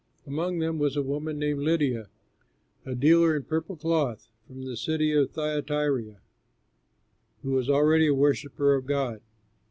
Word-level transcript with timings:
Among 0.25 0.57
them 0.57 0.79
was 0.79 0.95
a 0.97 1.03
woman 1.03 1.37
named 1.37 1.59
Lydia, 1.59 2.07
a 2.87 2.95
dealer 2.95 3.35
in 3.35 3.43
purple 3.43 3.75
cloth 3.75 4.29
from 4.47 4.63
the 4.63 4.75
city 4.75 5.13
of 5.13 5.29
Thyatira, 5.29 6.17
who 7.43 7.51
was 7.51 7.69
already 7.69 8.07
a 8.07 8.13
worshipper 8.15 8.73
of 8.73 8.87
God. 8.87 9.21